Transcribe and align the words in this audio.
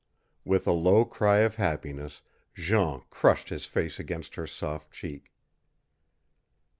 With 0.43 0.65
a 0.65 0.71
low 0.71 1.05
cry 1.05 1.41
of 1.41 1.57
happiness 1.57 2.23
Jean 2.55 3.03
crushed 3.11 3.49
his 3.49 3.65
face 3.65 3.99
against 3.99 4.33
her 4.33 4.47
soft 4.47 4.91
cheek. 4.91 5.31